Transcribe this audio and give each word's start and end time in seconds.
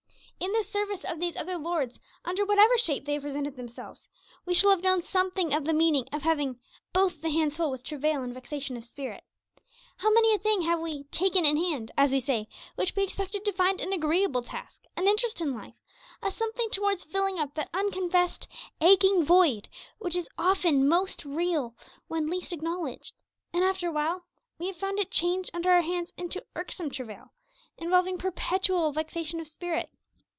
In 0.43 0.51
the 0.53 0.63
service 0.63 1.05
of 1.05 1.19
these 1.19 1.35
'other 1.35 1.59
lords,' 1.59 1.99
under 2.25 2.43
whatever 2.43 2.75
shape 2.75 3.05
they 3.05 3.13
have 3.13 3.21
presented 3.21 3.55
themselves, 3.55 4.09
we 4.43 4.55
shall 4.55 4.71
have 4.71 4.81
known 4.81 5.03
something 5.03 5.53
of 5.53 5.65
the 5.65 5.73
meaning 5.73 6.07
of 6.11 6.23
having 6.23 6.59
'both 6.93 7.21
the 7.21 7.29
hands 7.29 7.57
full 7.57 7.69
with 7.69 7.83
travail 7.83 8.23
and 8.23 8.33
vexation 8.33 8.75
of 8.75 8.83
spirit.' 8.83 9.23
How 9.97 10.11
many 10.11 10.33
a 10.33 10.39
thing 10.39 10.63
have 10.63 10.79
we 10.79 11.03
'taken 11.05 11.45
in 11.45 11.57
hand,' 11.57 11.91
as 11.95 12.11
we 12.11 12.19
say, 12.19 12.47
which 12.73 12.95
we 12.95 13.03
expected 13.03 13.45
to 13.45 13.53
find 13.53 13.79
an 13.81 13.93
agreeable 13.93 14.41
task, 14.41 14.81
an 14.97 15.07
interest 15.07 15.41
in 15.41 15.53
life, 15.53 15.75
a 16.23 16.31
something 16.31 16.71
towards 16.71 17.03
filling 17.03 17.37
up 17.37 17.53
that 17.53 17.69
unconfessed 17.71 18.47
'aching 18.81 19.23
void' 19.23 19.69
which 19.99 20.15
is 20.15 20.27
often 20.39 20.89
most 20.89 21.23
real 21.23 21.75
when 22.07 22.25
least 22.27 22.51
acknowledged; 22.51 23.13
and 23.53 23.63
after 23.63 23.89
a 23.89 23.91
while 23.91 24.25
we 24.57 24.65
have 24.65 24.75
found 24.77 24.97
it 24.97 25.11
change 25.11 25.51
under 25.53 25.69
our 25.69 25.83
hands 25.83 26.11
into 26.17 26.43
irksome 26.55 26.89
travail, 26.89 27.31
involving 27.77 28.17
perpetual 28.17 28.91
vexation 28.91 29.39
of 29.39 29.47
spirit! 29.47 29.91